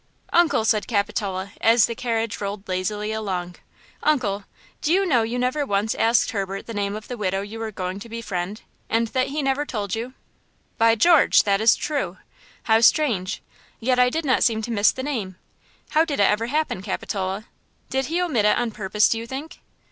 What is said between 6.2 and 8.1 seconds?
Herbert the name of the widow you are going to